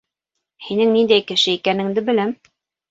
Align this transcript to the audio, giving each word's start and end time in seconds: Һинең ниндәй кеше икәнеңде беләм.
Һинең 0.69 0.95
ниндәй 0.95 1.27
кеше 1.33 1.57
икәнеңде 1.61 2.09
беләм. 2.11 2.39